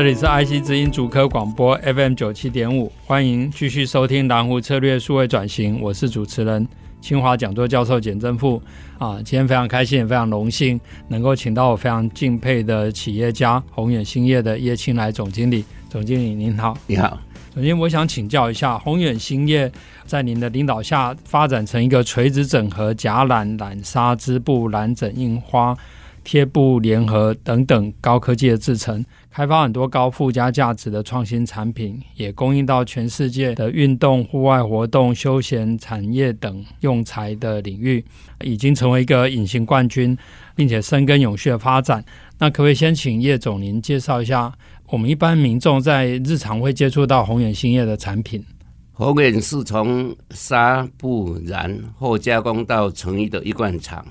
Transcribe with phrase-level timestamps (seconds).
[0.00, 6.66] 这里是 IC 之音主科广播 FM 九七点五，欢迎继续收听蓝湖策略数位转型，我是主持人
[7.02, 8.62] 清华讲座教授简正富
[8.98, 17.20] 啊，今天非常开心，也非常荣幸能够请到我非常敬佩的企业家宏远兴业的叶青来总经理，总经理您好，你好。
[17.54, 19.70] 首先我想请教一下，宏远兴业
[20.06, 25.76] 在您的领导下发展成一个垂直整合甲染、染纱、织布、染整、印花。
[26.22, 38.04] 贴布联合等等高科技的制程，开发很多高附加价值的创新产品，也供应到全世界的运动、户外活动、休闲产业等用材的领域，
[38.42, 40.18] 已经成为一个隐形冠军，
[40.56, 42.04] 并且深耕永续的发展。
[42.40, 44.52] 那可不可以先请叶总您介绍一下，
[44.88, 48.44] 我们一般民众在日常会接触到宏远兴业的产品？
[48.92, 54.04] 宏远是从纱布染后加工到成衣的一贯厂。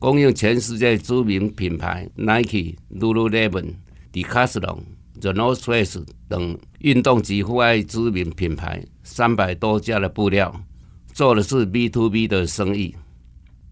[0.00, 3.74] 供应全世界知名品牌 Nike、Lululemon、
[4.12, 4.80] Decathlon、
[5.20, 10.64] The North Face 等运动及户外知名品牌三百多家的布料，
[11.12, 12.96] 做的是 B to B 的生意。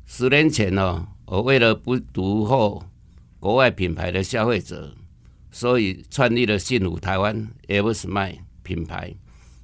[0.06, 2.84] 十年前呢，我为了不独后
[3.40, 4.94] 国外品牌的消费者，
[5.50, 9.14] 所以创立了信武台湾 Eversmile 品牌，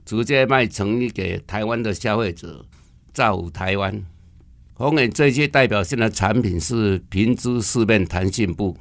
[0.04, 2.64] 直接卖成衣给台湾的消费者，
[3.12, 4.04] 造福台湾。
[4.74, 8.76] 宏远最具代表性的产品是平织四面弹性布，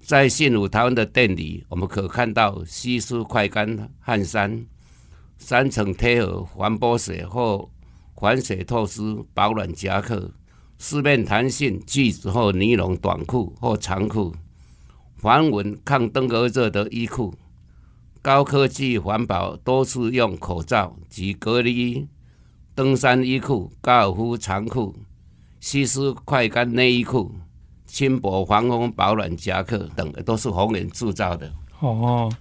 [0.00, 4.66] 在信武台湾的店里，我们可看到吸湿快干汗衫、
[5.38, 7.70] 三层贴合防泼水或
[8.16, 9.00] 防水透湿
[9.32, 10.32] 保暖夹克、
[10.78, 14.34] 四面弹性聚酯或尼龙短裤或长裤、
[15.16, 17.34] 防蚊抗登革热的衣裤、
[18.20, 22.08] 高科技环保多次用口罩及隔离衣、
[22.74, 24.96] 登山衣裤、高尔夫长裤。
[25.60, 27.34] 吸湿快干内衣裤、
[27.90, 31.52] 轻薄防风保暖夹克等，都是宏远制造的。
[31.80, 32.32] 哦，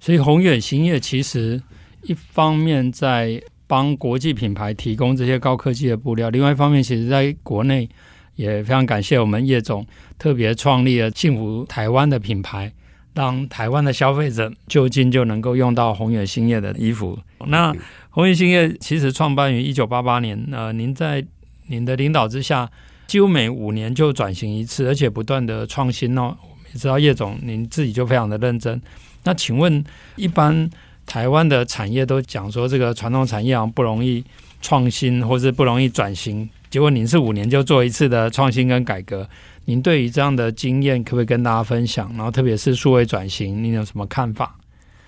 [0.00, 1.62] 所以宏远兴业其实
[2.02, 7.88] 一方面在帮国际品牌提供这些高科技的布料，另外一方面，其实在国内
[8.34, 9.86] 也非常感谢我们叶总
[10.18, 12.72] 特别创立了幸福台湾的品牌，
[13.14, 17.18] 让台湾的消费者就近就能够用到宏远兴业的衣服。
[17.46, 17.74] 那
[18.10, 21.24] 宏远兴业其实创办于一九八八年，呃，您在
[21.66, 22.70] 您的领导之下，
[23.06, 26.36] 几乎每五年就转型一次，而且不断的创新哦。
[26.42, 28.80] 我们也知道叶总您自己就非常的认真。
[29.24, 29.84] 那请问，
[30.16, 30.68] 一般
[31.04, 34.24] 台湾的产业都讲说这个传统产业啊不容易
[34.60, 39.28] 创新，或是不容易转型，结果您是五年就做一次的创新跟改革。
[39.64, 42.08] 您对于这样的经验，可不可以跟大家分享？
[42.14, 44.56] 然后特别是数位转型，您有什么看法？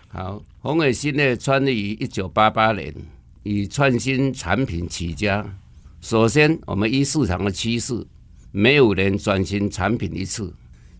[0.09, 2.93] 好，宏远兴业创立于一九八八年，
[3.45, 5.47] 以创新产品起家。
[6.01, 8.07] 首先，我们依市场的趋势，
[8.53, 10.47] 每五年转型产品一次；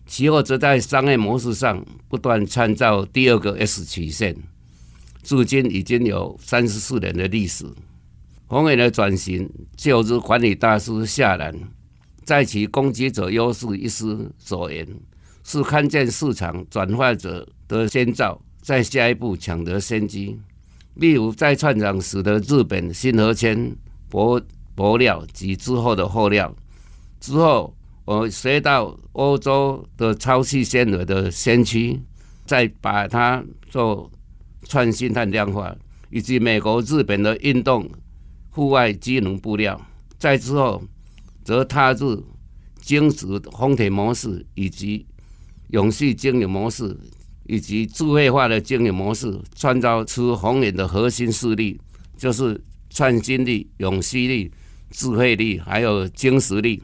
[0.05, 4.35] 其后则在商业模式上不断创造第二个 S 曲线。
[5.23, 7.65] 至今已经有三十四年的历史。
[8.47, 11.55] 宏远的转型，就如管理大师夏兰
[12.25, 14.85] 在其《攻击者优势》一诗所言，
[15.43, 20.37] 是看见市场转化者的先兆，在下一步抢得先机。
[20.95, 23.73] 例如，在创厂时的日本新和谦
[24.09, 24.41] 博。
[24.79, 26.55] 薄料及之后的厚料，
[27.19, 27.75] 之后
[28.05, 32.01] 我学到欧洲的超细纤维的先驱，
[32.45, 34.09] 再把它做
[34.63, 35.75] 创新碳量化，
[36.09, 37.89] 以及美国、日本的运动
[38.51, 39.77] 户外机能布料，
[40.17, 40.81] 再之后
[41.43, 42.23] 则踏入
[42.79, 45.05] 精实烘焙模式，以及
[45.71, 46.97] 永续经营模式，
[47.47, 51.77] 以及智慧化的经营模式，创造出宏远的核心势力，
[52.15, 54.49] 就是创新力、永续力。
[54.91, 56.81] 智慧力还有精实力，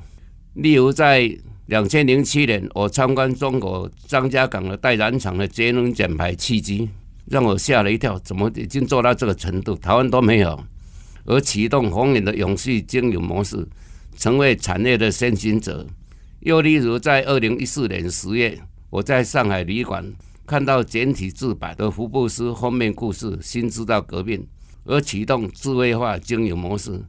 [0.53, 1.29] 例如在
[1.65, 6.87] 两千零七年，我参观中国张家港的代染厂的节能减排契机，
[7.25, 9.75] 让我吓了一跳，怎么已经做到这个程度？
[9.75, 10.63] 台湾都没有，
[11.25, 13.67] 而启动宏远的永续经营模式，
[14.15, 15.85] 成为产业的先行者。
[16.41, 18.59] 又例如在二零一四年十月，
[18.91, 20.05] 我在上海旅馆
[20.45, 24.45] 看到简体字版的福布斯封面故事“新制造革命”，
[24.85, 27.03] 而启动智慧化经营模式。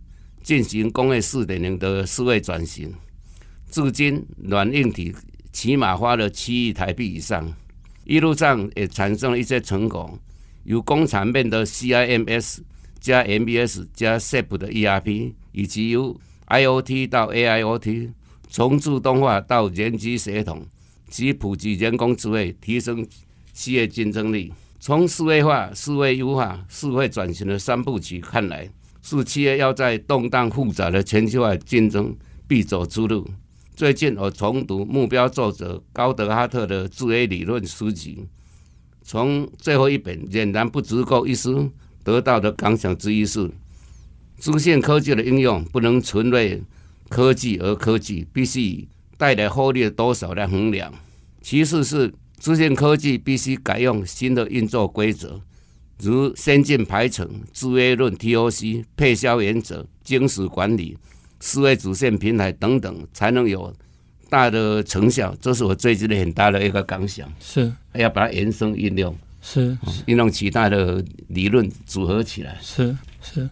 [0.47, 2.95] 进行工业四点零的思维转型，
[3.69, 5.13] 至今软硬体
[5.51, 7.53] 起码花了七亿台币以上，
[8.05, 10.17] 一路上也产生了一些成果，
[10.63, 12.59] 由工厂面的 CIMS
[13.01, 16.17] 加 MBS 加 SAP 的 ERP，以及由
[16.47, 18.13] IoT 到 AIoT，
[18.49, 20.65] 从自动化到人机协同
[21.09, 23.05] 及普及人工智慧，提升
[23.53, 24.53] 企业竞争力。
[24.79, 28.71] 从数位化、数位优化、数位转型的三部曲看来，
[29.09, 32.13] 是企业要在动荡复杂的全球化竞争
[32.49, 33.25] 必走之路。
[33.77, 38.27] 最近我重读目标作者高德哈特的自 A 理论书籍，
[39.03, 41.71] 从最后一本俨然不足够一书
[42.03, 43.49] 得到的感想之一是：
[44.39, 46.65] 资讯科技的应用不能纯为
[47.09, 50.93] 科技而科技，必须以带来获利多少来衡量。
[51.41, 55.41] 其次是资讯科技必须改用新的运作规则，
[55.99, 60.97] 如先进排程、制约论、TOC、配销原则、精实管理。
[61.39, 63.71] 思维主线平台等等，才能有
[64.31, 65.37] 大的成效。
[65.39, 67.31] 这是我最近的很大的一个感想。
[67.39, 69.77] 是，要把它延伸运用，是
[70.07, 72.57] 运用其他的理论组合起来。
[72.63, 73.49] 是是，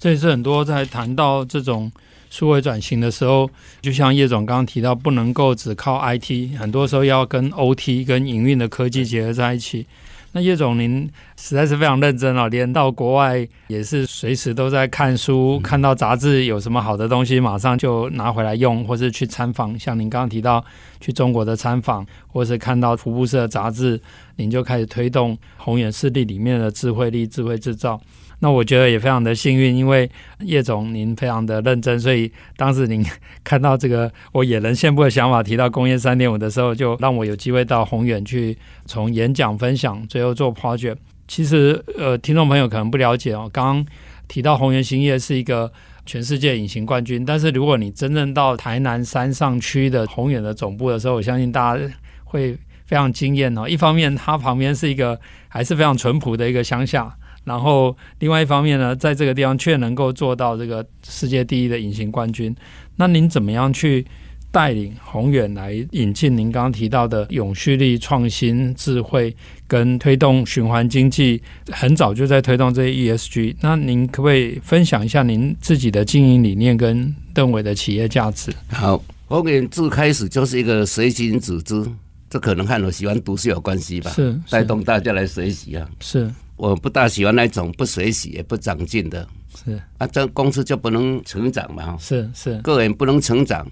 [0.00, 1.90] 这也是很多在谈到这种
[2.28, 3.48] 数位转型的时候，
[3.80, 9.86] 就像叶总刚刚提到，不能够只靠 IT，很多时候要跟 OT 跟营运的科技结合在一起。
[10.32, 19.76] 那叶总，您实在是非常认真哦，连到国外也是随时都在看书，看到杂志有什么好的东西，马上就拿回来用，或是去参访。
[19.78, 20.62] 像您刚刚提到
[21.00, 23.98] 去中国的参访，或是看到福布斯的杂志，
[24.36, 27.98] 您就开始推动宏远势力里面的智慧力、智慧制造。
[28.40, 30.08] 那我觉得也非常的幸运，因为
[30.40, 33.04] 叶总您非常的认真，所以当时您
[33.42, 38.56] 看到这个我野人献步的想法提到工业三点五的时候，就让我有机会到宏远去
[38.86, 40.96] 从演讲分享，最后做 project。
[41.26, 43.86] 其实呃，听众朋友可能不了解哦，刚刚
[44.28, 45.70] 提到宏源兴业是一个
[46.06, 51.82] 全世界隐形冠军，但是如果你真正到台南山上区的宏远的总部的时候，我相信大家
[52.24, 52.56] 会
[52.86, 53.68] 非常惊艳哦。
[53.68, 57.14] 一方面，它旁边是一个还是非常淳朴的一个乡下。
[57.48, 62.54] 然后，另外一方面呢，在这个地方却能够做到这个世界第一的隐形冠军。
[62.96, 64.06] 那您怎么样去
[64.50, 69.34] 带领宏远来引进您刚刚提到的永续力、创新、智慧
[69.66, 71.40] 跟推动循环经济？
[71.70, 73.56] 很早就在推动这些 ESG。
[73.60, 78.52] 那您可不可以分享一下您自己的经营理念跟邓伟的企业价值？
[78.70, 81.84] 好，宏远自开始就是一个随行组织，
[82.30, 84.10] 这可能和我喜欢读书有关系吧？
[84.10, 85.88] 是，是带动大家来学习啊。
[86.00, 86.30] 是。
[86.58, 91.96] 我不大喜欢那种不学习也不长进的，是啊，这公司就不能成长嘛？
[91.98, 93.66] 是是，个人不能成长，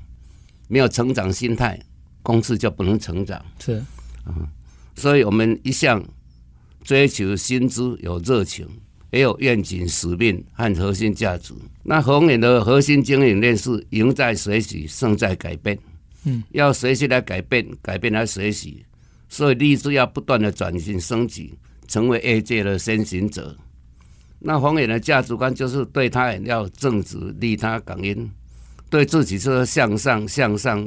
[0.68, 1.78] 没有成长心态，
[2.22, 3.44] 公司就不能成长。
[3.58, 3.82] 是，
[4.24, 4.46] 嗯，
[4.94, 6.02] 所以我们一向
[6.84, 8.64] 追求薪资，有热情，
[9.10, 11.52] 也有愿景、使命和核心价值。
[11.82, 15.76] 那宏远的核心经营理念是赢在学习，胜在改变。
[16.22, 18.84] 嗯，要学习来改变，改变来学习，
[19.28, 21.52] 所以立志要不断的转型升级。
[21.86, 23.56] 成为业界的先行者。
[24.38, 28.28] 那黄远的价值观就是对他人要正直、利他、感恩；
[28.90, 30.86] 对自己是向上、向上、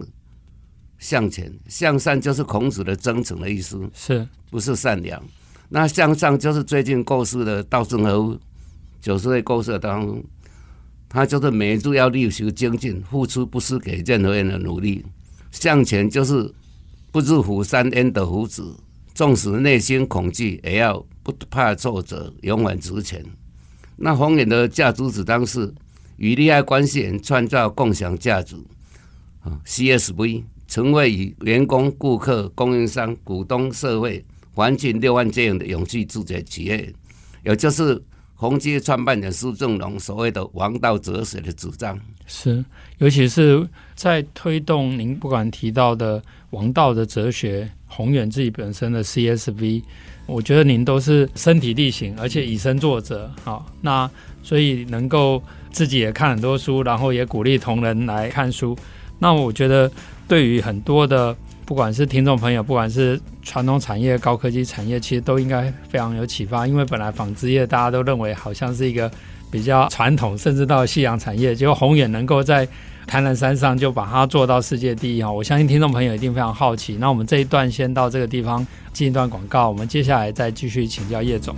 [1.00, 1.52] 向前。
[1.68, 5.22] 向善就是孔子的真诚的意思，是不是善良？
[5.68, 8.40] 那向上就是最近过世的稻盛和夫，
[9.02, 10.24] 九十岁过世的当中，
[11.10, 15.04] 他就是每一日要力求精进，付出不输给任何人的努力。
[15.52, 16.54] 向前就是
[17.12, 18.76] 不知虎山焉得虎子。
[19.20, 23.22] 纵使内心恐惧，也要不怕挫折，勇往直前。
[23.98, 25.70] 那宏远的价值主张是
[26.16, 28.56] 与利害关系人创造共享价值
[29.42, 34.24] 啊，CSV 成为与员工、顾客、供应商、股东、社会、
[34.54, 36.90] 环境六万这样的永续自主企业，
[37.44, 38.02] 也就是
[38.36, 42.00] 宏基创办人苏正荣所谓的王道哲学的主张。
[42.26, 42.64] 是，
[43.00, 47.70] 尤其是在推动您不管提到的王道的哲学。
[47.90, 49.84] 宏远自己本身的 CSV，
[50.26, 53.30] 我觉得您都是身体力行，而且以身作则。
[53.44, 54.10] 好，那
[54.42, 58.78] 所以能够自己也看很多书，然后也鼓励同仁来看书。
[59.18, 59.92] 那我觉得
[60.30, 66.66] 对于很多的不管是听众朋友，不管是传统产业、高科技产业，其实都应该非常有启发。
[66.66, 69.12] 因为本来纺织业大家都认为好像是一个
[69.52, 72.68] 比较传统，甚至到夕阳产业，结果宏远能够在
[73.08, 75.32] 台南山上就把它做到世界第一哈！
[75.32, 76.98] 我相信听众朋友一定非常好奇。
[77.00, 81.56] 那我们这一段先到这个地方进一段广告，我们接下来再继续请教叶总。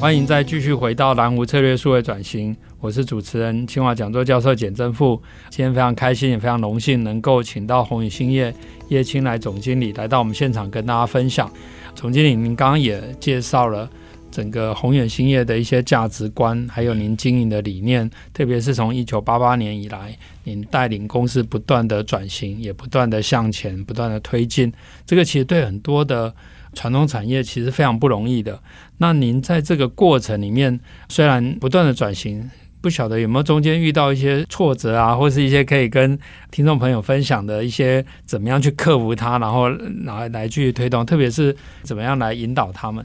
[0.00, 2.56] 欢迎再继续回到蓝湖策略数位转型。
[2.82, 5.14] 我是主持人清华讲座教授简正富。
[5.50, 8.52] 今天非常开心，也非常荣幸能够请到宏远兴业
[8.88, 11.48] 叶青来总经理来到我们现场跟大家分享。
[11.94, 13.88] 总经理，您刚刚也介绍了。
[14.32, 24.72] 整个宏远兴业的一些价值观，还有您经营的理念，特别是从一九八八年以来，您带领公司不断的转型，也不断的向前，不断的推进。
[25.06, 26.34] 这个其实对很多的
[26.72, 28.58] 传统产业其实非常不容易的。
[28.96, 32.50] 那您在这个过程里面，虽然不断的转型，
[32.82, 36.18] 不晓得有没有中间遇到一些挫折啊，或是一些可以跟
[36.50, 39.68] 听众朋友分享的一些怎么样去克服它，然后
[40.04, 43.02] 来来去推动，特别是怎么样来引导他们。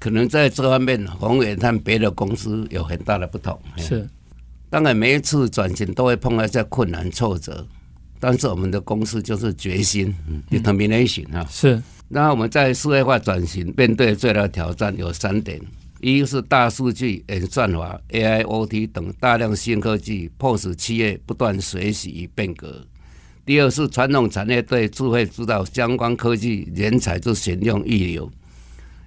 [0.00, 3.56] 可能在这方面，宏远和别的公司有很大的不同。
[3.76, 4.08] 是，
[4.68, 7.64] 当然每一次转型都会碰到一些困难挫折，
[8.18, 10.12] 但是我们的公司就是决心
[10.50, 11.46] ，determination 啊。
[11.48, 11.80] 是。
[12.08, 15.60] 那我们在数位化转型面对最大的挑战有三点：
[16.00, 22.68] 一是大数据、演算法、AIoT 等大量新科技，迫使企业不断学习与变革；
[23.44, 28.30] 第二是传统产业对智慧制造相关科技人才之选用预留。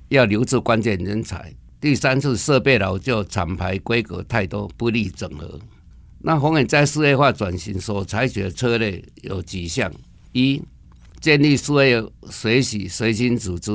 [0.10, 1.52] 要留住关键人才。
[1.82, 5.60] 第三是设备老旧，厂牌规格太多，不利整合。
[6.20, 9.92] 那宏远在数位化转型所采取的策略有几项：
[10.32, 10.62] 一、
[11.20, 13.72] 建立数位学习随心组织，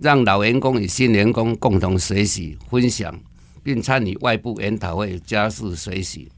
[0.00, 3.18] 让老员工与新员工共同学习分享，
[3.62, 6.28] 并参与外部研讨会，加速学习；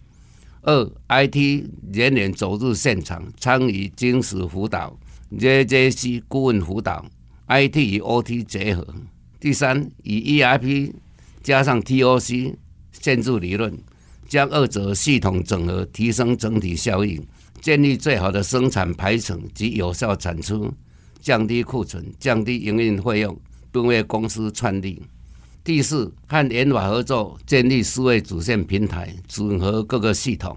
[0.63, 4.97] 二、IT 人员走入现场，参与精实辅导
[5.37, 7.05] ，JJC 顾问辅导
[7.49, 8.87] ，IT 与 OT 结合。
[9.41, 10.93] 第三，以 ERP
[11.43, 12.55] 加上 TOC
[12.93, 13.77] 建筑理论，
[14.29, 17.21] 将二者系统整合，提升整体效益，
[17.61, 20.73] 建立最好的生产排程及有效产出，
[21.21, 23.37] 降低库存，降低营运费用，
[23.71, 25.03] 并为公司创立。
[25.63, 30.57] 第四，和研发合作，建立数位主线平台，整合各个系统。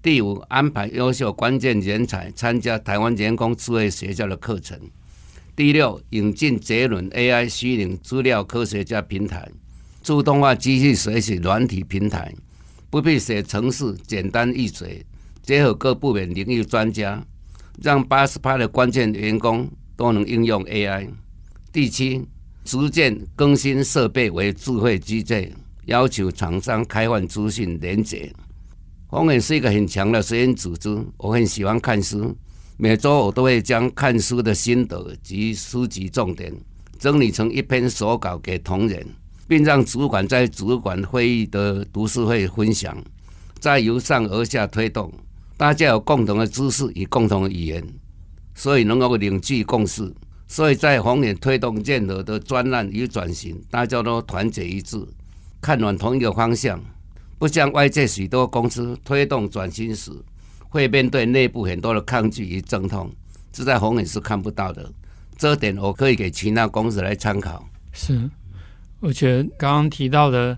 [0.00, 4.78] 第五，安排优秀关键人才参加台湾员工智慧学校的课程。
[5.56, 9.48] 第六，引进杰伦 AI 虚拟资料科学家平台，
[10.02, 12.34] 自动化机器学习软体平台，
[12.90, 15.04] 不必写程式，简单易学，
[15.42, 17.24] 结合各部门领域专家，
[17.82, 21.08] 让八十趴的关键员工都能应用 AI。
[21.72, 22.24] 第七，
[22.64, 25.52] 逐渐更新设备为智慧机制，
[25.84, 28.32] 要求厂商开放资讯连接。
[29.06, 32.34] 宏远是一个很强的实验组织，我很喜欢看书。
[32.76, 36.52] 每周我都会将看书的心得及书籍重点
[36.98, 39.06] 整理成一篇手稿给同仁，
[39.46, 42.96] 并让主管在主管会议的读书会分享，
[43.60, 45.12] 再由上而下推动，
[45.56, 47.86] 大家有共同的知识与共同的语言，
[48.54, 50.12] 所以能够凝聚共识。
[50.54, 55.04] 所以在宏远推动任何的专案与转型，大家都团结一致，
[55.60, 56.80] 看往同一个方向，
[57.40, 60.12] 不像外界许多公司推动转型时。
[60.68, 63.10] 会面对内部很多的抗拒与阵痛，
[63.52, 64.88] 这在宏远是看不到的。
[65.36, 67.68] 这点我可以给其他公司来参考。
[67.92, 68.30] 是，
[69.00, 70.56] 而且刚刚提到的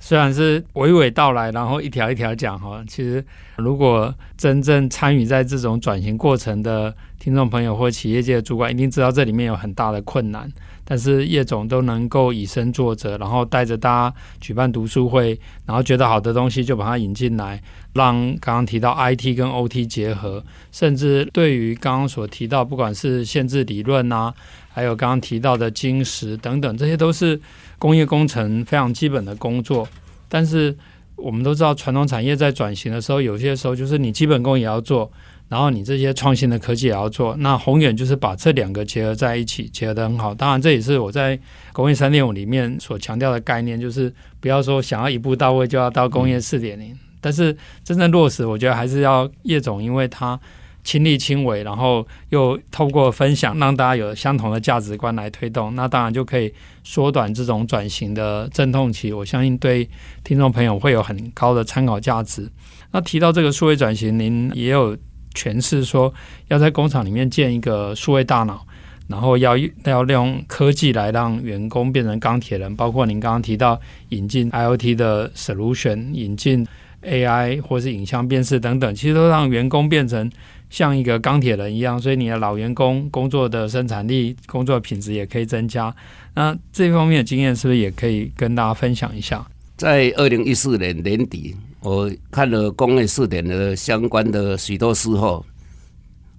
[0.00, 3.24] 虽然是娓娓道来，然后一条一条讲哈，其实
[3.56, 10.50] 如果真正参与在这种转型过程的听众朋友或企业界的主管，一定知道这里面有很大的困难。
[10.90, 20.42] 但是叶总都能够以身作则，然后带着大家举办读书会，然后觉得好的东西就把它引进来，让刚刚提到 IT 跟 OT 结合，
[20.72, 24.32] 甚至对于刚刚所提到，不管是限制理论啊，
[24.70, 27.38] 还有刚刚提到的晶石等等，这些都是
[27.78, 29.86] 工业工程非常基本的工作。
[30.26, 30.74] 但是
[31.16, 35.12] 我们都知道，传统产业在转型的时候，有些时候就是你基本功也要做。
[35.48, 40.34] 然后你这些创新的科技也要做，那宏远就是把这两个结合在一起，结合得很好。
[40.34, 41.38] 当然，这也是我在
[41.72, 50.38] 工业三点五里面所强调的概念，就是不要说想要一步到位就要到工业四点零，但是真正落实，我觉得还是要叶总，因为他
[50.84, 56.52] 亲力亲为，然后又透过分享，让大家有相同的价值观来推动，那当然就可以
[56.84, 59.14] 缩短这种转型的阵痛期。
[59.14, 59.88] 我相信对
[60.22, 62.46] 听众朋友会有很高的参考价值。
[62.90, 64.94] 那提到这个数位转型，您也有。
[65.34, 66.12] 诠释说，
[66.48, 68.66] 要在工厂里面建一个数位大脑，
[69.06, 72.74] 然后要要利用科技来让员工变成钢铁人。
[72.76, 73.80] 包括您刚刚提到
[74.10, 76.66] 引进 IoT 的 solution，引进
[77.02, 80.30] AI 或是影像辨识等等，其实都让员工变成
[80.68, 82.00] 像一个钢铁人一样。
[82.00, 85.94] 所以你的老员工工作的生产力、工作品质也可以增加。
[86.34, 89.46] 那这方面的经验是不是也可以跟大家分享一下？
[89.76, 91.54] 在二零一四年年底。
[91.80, 95.44] 我看了工业四点的相关的许多事后，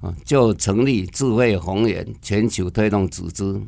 [0.01, 3.59] 啊，就成立智慧宏远全球推动组织。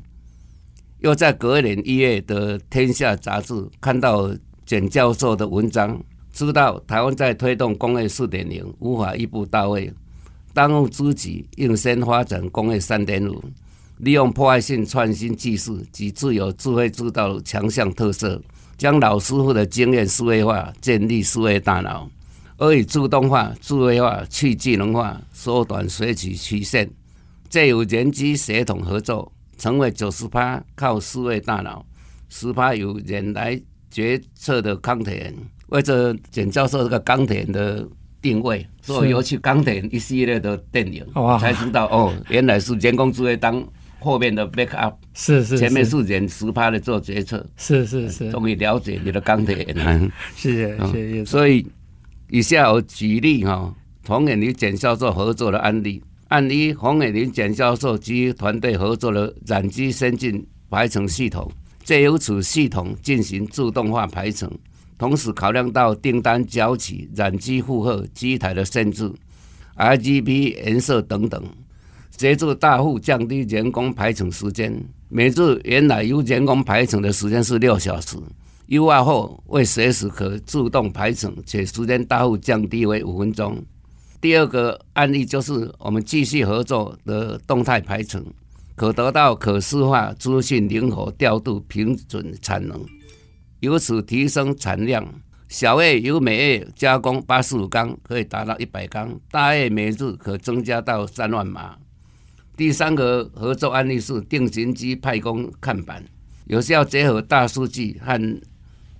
[1.00, 4.30] 又在隔年一月的《天下》杂志看到
[4.66, 6.00] 简教授的文章，
[6.32, 9.92] 知道台湾在推动工业四点零无法一步到位，
[10.54, 13.42] 当务之急应先发展工业三点五，
[13.98, 18.40] 利用破坏性创新技术及自有智慧制造强项特色，
[18.81, 22.09] 将老师傅的经验数位化，建立数位大脑，
[22.57, 26.89] 而以自动化、智慧化、去技能化缩短学习曲线，
[27.47, 31.85] 借由人机协同合作，成为九十趴靠思维大脑，
[32.27, 33.61] 十趴由人来
[33.91, 35.35] 决策的钢铁人。
[35.67, 37.88] 为着简教授这个钢铁人的
[38.19, 41.05] 定位，所以有去钢铁人一系列的电影，
[41.39, 43.63] 才知道哦，原来是人工智慧当
[44.01, 50.12] 后面的 back up，是是，前面是人十趴的做决策，是是是，终于了解你的钢铁人。
[50.36, 51.24] 谢谢谢谢。
[51.25, 51.65] 所以
[52.29, 61.51] 以下我举例哈，同远林简教授合作的案例，案一洪远林简教授及团队合作的染机先进排程系统，
[61.84, 64.51] 借由此系统进行自动化排程。
[64.98, 69.12] 同时考量到订单交期、染机负荷、机台的限制、
[69.75, 71.43] RGB 颜色等等，
[72.18, 74.74] 协助大幅降低人工排程时间。
[75.10, 78.15] 每日原来由人工排程的时间是六小时，
[78.68, 83.62] 优化后为随时可自动排程，且时间大幅降低为五分钟。
[84.22, 88.24] 第二个案例就是我们继续合作的动态排程，
[88.75, 92.80] 可得到可视化资讯，灵活调度，平准产能。
[93.60, 95.06] 由此提升产量，
[95.50, 101.75] 小叶由每月加工八十五缸，可以达到一百缸；大叶每日可增加到三万码。
[102.55, 106.03] 第三个合作案例是定型机派工看板，
[106.46, 108.41] 有效结合大数据和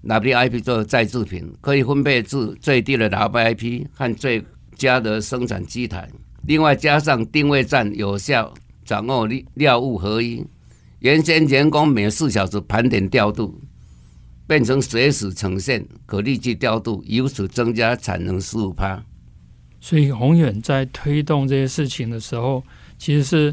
[0.04, 4.44] WIP 做再制品，可以分配至最低的 WIP 和最
[4.76, 6.10] 佳的生产机台。
[6.48, 8.54] 另外加上定位站，有效
[8.84, 10.44] 掌握料物合一。
[11.00, 13.60] 原先员工每四小时盘点调度。
[14.48, 19.02] 变成随时呈现，可立即调度，由此增加产能十五趴。
[19.80, 22.62] 所以宏远在推动这些事情的时候，
[23.02, 23.52] 其实是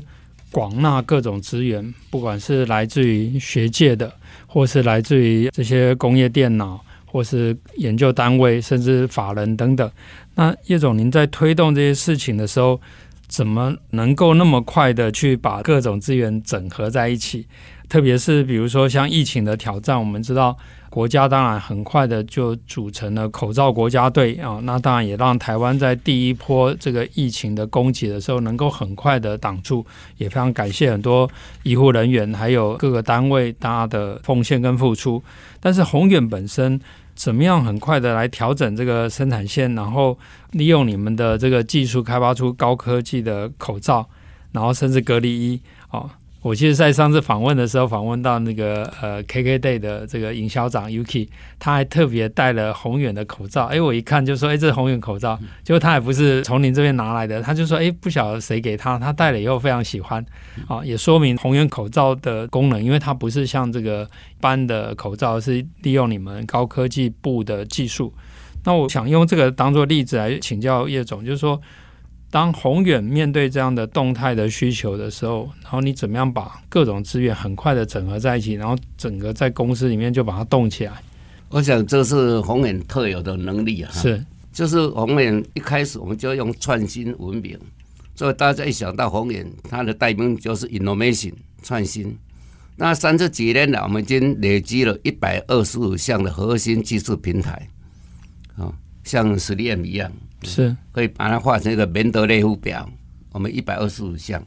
[0.51, 4.13] 广纳各种资源，不管是来自于学界的，
[4.47, 9.91] 或是来自于这些工业电脑，或是研究单位，甚至法人等等。
[10.35, 12.79] 那叶总，您在推动这些事情的时候，
[13.27, 17.47] 怎么能够那么快的去把各种资源整合在一起？
[17.89, 20.55] 特别是比如说像疫情的挑战，我们知道。
[20.91, 29.85] 国家当然很快的就组成了口罩国家队啊，那当然也让台湾在第一波这个疫情的攻击的时候能够很快的挡住，
[30.17, 31.31] 也非常感谢很多
[31.63, 35.23] 医护人员还有各个单位大家的奉献跟付出。
[35.61, 36.81] 但是宏远本身
[37.15, 40.19] 怎么样很快的来调整这个生产线，然后
[40.53, 44.09] 利用你们的这个技术开发出高科技的口罩，
[44.53, 46.09] 然后甚至隔离衣啊。
[46.41, 53.67] 我其实，在上次访问的时候，访问到那个呃 KKday 的这个营销长 Yuki，他还特别戴了宏远的口罩。
[53.67, 55.37] 哎，我一看就说，哎，这是宏远口罩。
[55.65, 60.25] 结果他也不是从您这边拿来的，他就说，哎，不晓得谁给他，他戴了以后非常喜欢。
[60.69, 68.15] 啊，也说明宏远口罩的功能，因为它不是像这个一般的口罩，是利用你们高科技部的技术。
[68.65, 71.61] 那我想用这个当做例子来请教叶总，就是说。
[72.31, 80.93] 当宏远面对这样的动态的需求的时候，然后你怎么样把各种资源很快的整合在一起，然后整个在公司里面就把它动起来？
[81.49, 83.91] 我想这是宏远特有的能力啊。
[83.93, 87.59] 是，就是宏远一开始我们就用创新闻名，
[88.15, 92.15] 所以大家一想到宏远，它的代名就是 innovation 创新。
[92.77, 97.67] 那三十几年来，我们已经累积了一百二十五项的核心技术平台，
[98.57, 98.71] 啊，
[99.03, 100.13] 像实验一样。
[100.43, 102.89] 是可以把它画成一个门德列夫表，
[103.33, 104.43] 我们一百二十五项，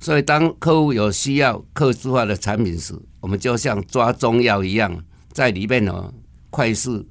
[0.00, 4.98] 所以当客户有需要客制化的产品时，我们就像抓中药一样，
[5.32, 6.12] 在里面呢
[6.50, 7.04] 快速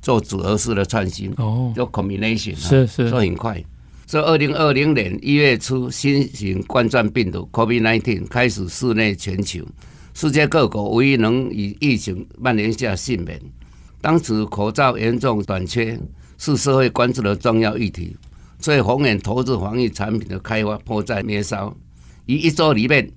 [0.00, 3.62] 做组合式的创新哦，做 combination 是是，做很快。
[4.06, 9.64] 所以二零二零年一月初，新型冠状病毒 COVID-19 开始肆虐全球，
[10.12, 13.40] 世界各国唯一能以疫情蔓延下幸免。
[14.00, 15.98] 当时口罩严重短缺。
[16.44, 18.14] 是社会关注的重要议题，
[18.60, 21.74] 所以宏远投资防疫产品的开发迫在眉梢，
[22.26, 23.10] 于一周里面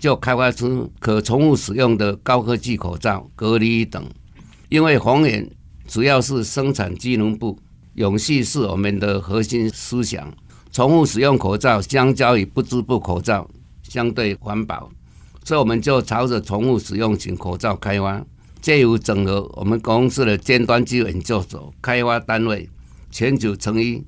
[0.00, 4.04] 就开发出可重复使用的高科技口罩、隔离衣等。
[4.68, 5.48] 因为宏远
[5.86, 7.56] 主要是生产机能部，
[7.94, 10.28] 永续是我们的核心思想。
[10.72, 13.48] 重复使用口罩相较于不织布口罩
[13.84, 14.90] 相对环保，
[15.44, 18.24] 所以我们就朝着重复使用型口罩开发。
[18.62, 22.70] 借由整合我们公司的尖端技术研究所、开发单位、
[23.10, 24.02] 全球成衣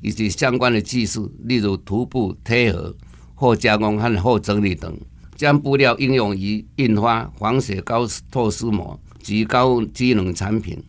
[0.00, 2.92] 以及相关的技术，例如涂布、贴合、
[3.36, 4.98] 后加工和后整理等，
[5.36, 10.82] 将布料应用于印花、防水高透湿膜及高机能产品，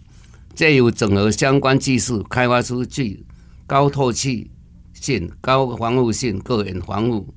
[0.55, 3.23] 借由整合相关技术，开发出具
[3.67, 4.49] 高透气
[4.93, 7.31] 性、高防护性个人防护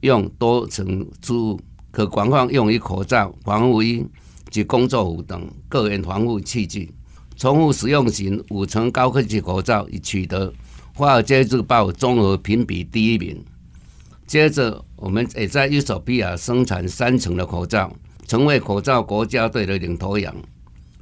[0.00, 1.60] 用多层织物，
[1.92, 4.04] 可广泛用于口罩、防护衣。
[4.52, 6.92] 及工作服等个人防护器具。
[7.36, 10.48] 重复使用型五层高科技口罩已取得
[10.94, 13.42] 《华尔街日报》综合评比第一名。
[14.26, 17.90] 接着，我们也在伊索比亚生产三层的口罩，
[18.26, 20.34] 成为口罩国家队的领头羊，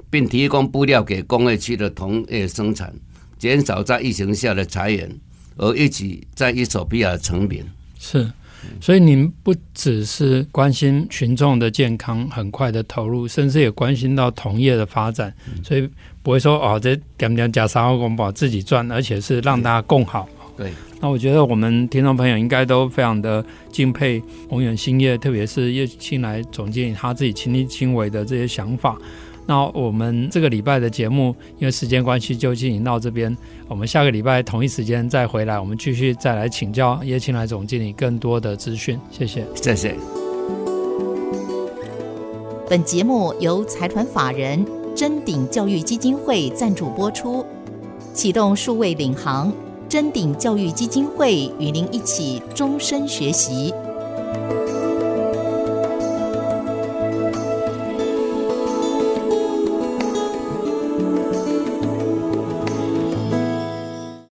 [0.09, 2.93] 并提供布料给工业区的同业生产，
[3.37, 5.15] 减少在疫情下的裁员，
[5.57, 7.63] 而一起在伊索比亚成名。
[7.99, 8.31] 是，
[8.79, 15.89] 所以您不只是关心群众的健康，很快的投入，甚至也关心到同业的发展，所以
[16.21, 20.27] 不会说哦，这点点加三号公保自己赚，而且是让大家共好。
[20.57, 28.97] 对，那我觉得我们听众朋友应该都非常的敬佩宏远兴业，特别是叶青来总经理他自己亲力亲为的这些想法。
[29.45, 33.35] 那我们这个礼拜的节目，因为时间关系就进行到这边，
[33.67, 38.99] 我们下个礼拜同一时间再回来，我们继续再来请教叶青来总经理更多的资讯。
[39.11, 39.95] 谢谢，谢谢。
[42.69, 47.45] 本节目由财团法人臻鼎教育基金会赞助播出，
[48.13, 49.51] 启动数位领航。
[49.89, 53.73] 臻鼎教育基金会与您一起终身学习。